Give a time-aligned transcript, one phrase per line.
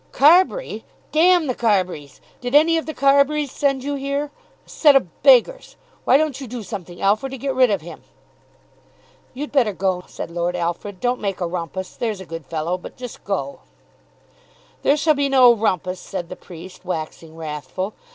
[0.11, 0.83] "Carbury!
[1.11, 2.19] D the Carburys!
[2.39, 4.31] Did any of the Carburys send you here?
[4.65, 5.75] A set of beggars!
[6.05, 8.01] Why don't you do something, Alfred, to get rid of him?"
[9.35, 11.01] "You'd better go," said Lord Alfred.
[11.01, 13.59] "Don't make a rumpus, there's a good fellow; but just go."
[14.81, 17.93] "There shall be no rumpus," said the priest, waxing wrathful.